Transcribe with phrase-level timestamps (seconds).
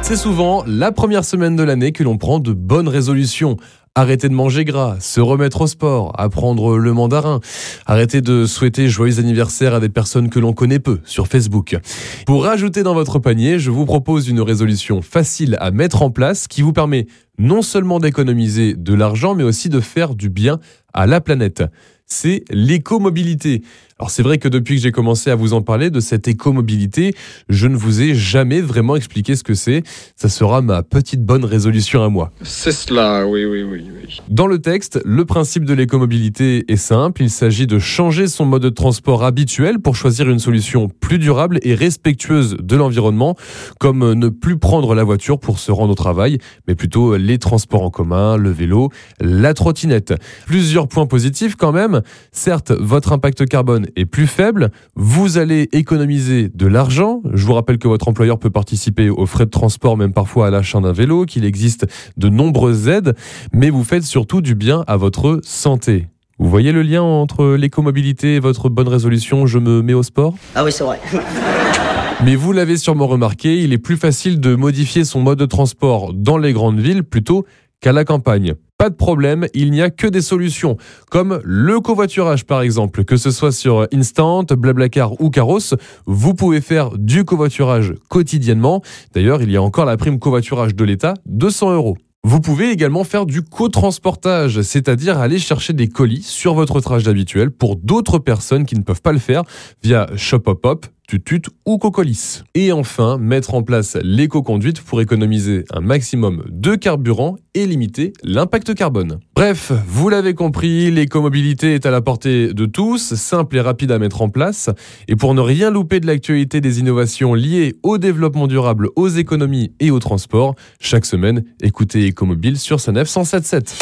[0.00, 3.58] C'est souvent la première semaine de l'année que l'on prend de bonnes résolutions.
[3.94, 7.40] Arrêter de manger gras, se remettre au sport, apprendre le mandarin,
[7.84, 11.76] arrêter de souhaiter joyeux anniversaire à des personnes que l'on connaît peu sur Facebook.
[12.24, 16.48] Pour rajouter dans votre panier, je vous propose une résolution facile à mettre en place
[16.48, 20.60] qui vous permet non seulement d'économiser de l'argent, mais aussi de faire du bien
[20.94, 21.62] à la planète.
[22.10, 23.62] C'est l'écomobilité.
[23.98, 27.14] Alors c'est vrai que depuis que j'ai commencé à vous en parler de cette écomobilité,
[27.50, 29.82] je ne vous ai jamais vraiment expliqué ce que c'est.
[30.16, 32.32] Ça sera ma petite bonne résolution à moi.
[32.42, 33.84] C'est cela, oui, oui, oui,
[34.28, 37.22] Dans le texte, le principe de l'écomobilité est simple.
[37.22, 41.58] Il s'agit de changer son mode de transport habituel pour choisir une solution plus durable
[41.62, 43.36] et respectueuse de l'environnement,
[43.78, 47.82] comme ne plus prendre la voiture pour se rendre au travail, mais plutôt les transports
[47.82, 48.90] en commun, le vélo,
[49.20, 50.14] la trottinette.
[50.46, 52.02] Plusieurs points positifs quand même.
[52.32, 57.22] Certes, votre impact carbone est plus faible, vous allez économiser de l'argent.
[57.32, 60.50] Je vous rappelle que votre employeur peut participer aux frais de transport, même parfois à
[60.50, 63.14] l'achat d'un vélo, qu'il existe de nombreuses aides,
[63.52, 66.06] mais vous faites surtout du bien à votre santé.
[66.38, 70.34] Vous voyez le lien entre l'écomobilité et votre bonne résolution Je me mets au sport?
[70.54, 71.00] Ah oui, c'est vrai.
[72.24, 76.12] Mais vous l'avez sûrement remarqué, il est plus facile de modifier son mode de transport
[76.12, 77.44] dans les grandes villes plutôt
[77.80, 78.54] qu'à la campagne.
[78.76, 80.76] Pas de problème, il n'y a que des solutions,
[81.10, 85.74] comme le covoiturage par exemple, que ce soit sur Instant, Blablacar ou Caros,
[86.06, 88.82] vous pouvez faire du covoiturage quotidiennement.
[89.14, 91.96] D'ailleurs, il y a encore la prime covoiturage de l'État, 200 euros.
[92.24, 97.50] Vous pouvez également faire du co-transportage, c'est-à-dire aller chercher des colis sur votre trajet habituel
[97.50, 99.44] pour d'autres personnes qui ne peuvent pas le faire
[99.82, 102.42] via Shopopop, Tutut ou Cocolis.
[102.54, 108.74] Et enfin, mettre en place l'éco-conduite pour économiser un maximum de carburant et limiter l'impact
[108.74, 109.18] carbone.
[109.34, 113.98] Bref, vous l'avez compris, l'écomobilité est à la portée de tous, simple et rapide à
[113.98, 114.68] mettre en place.
[115.08, 119.72] Et pour ne rien louper de l'actualité des innovations liées au développement durable, aux économies
[119.80, 123.78] et au transport, chaque semaine, écoutez Écomobile sur Sanef 177.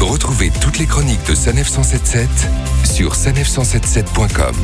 [0.00, 2.28] Retrouvez toutes les chroniques de Sanef 177
[2.84, 4.54] sur sanef177.com.